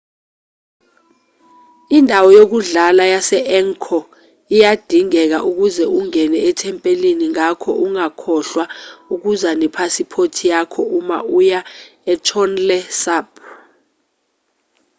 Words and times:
indawo 1.97 2.29
yokudlula 2.37 3.03
yase-angkor 3.13 4.03
iyadingeka 4.53 5.39
ukuze 5.49 5.83
ungene 5.99 6.37
ethempelini 6.49 7.25
ngakho 7.33 7.71
ungakhohlwa 7.85 8.63
ukuza 9.13 9.49
nephasiphothi 9.59 10.43
yakho 10.53 10.81
uma 10.97 11.17
uya 11.39 11.59
etonle 12.13 12.77
sap 13.01 13.29